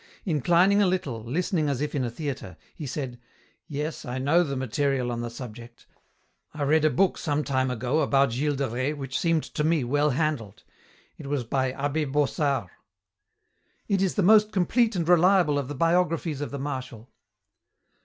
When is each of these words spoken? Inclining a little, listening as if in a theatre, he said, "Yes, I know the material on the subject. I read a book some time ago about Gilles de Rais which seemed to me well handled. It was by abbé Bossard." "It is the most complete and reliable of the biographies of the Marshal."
Inclining 0.25 0.81
a 0.81 0.87
little, 0.87 1.23
listening 1.23 1.69
as 1.69 1.79
if 1.79 1.93
in 1.93 2.03
a 2.03 2.09
theatre, 2.09 2.57
he 2.73 2.87
said, 2.87 3.19
"Yes, 3.67 4.03
I 4.03 4.17
know 4.17 4.43
the 4.43 4.55
material 4.55 5.11
on 5.11 5.21
the 5.21 5.29
subject. 5.29 5.85
I 6.55 6.63
read 6.63 6.83
a 6.83 6.89
book 6.89 7.19
some 7.19 7.43
time 7.43 7.69
ago 7.69 7.99
about 8.01 8.31
Gilles 8.31 8.55
de 8.55 8.67
Rais 8.67 8.95
which 8.95 9.19
seemed 9.19 9.43
to 9.43 9.63
me 9.63 9.83
well 9.83 10.09
handled. 10.09 10.63
It 11.19 11.27
was 11.27 11.43
by 11.43 11.73
abbé 11.73 12.11
Bossard." 12.11 12.69
"It 13.87 14.01
is 14.01 14.15
the 14.15 14.23
most 14.23 14.51
complete 14.51 14.95
and 14.95 15.07
reliable 15.07 15.59
of 15.59 15.67
the 15.67 15.75
biographies 15.75 16.41
of 16.41 16.49
the 16.49 16.57
Marshal." 16.57 17.11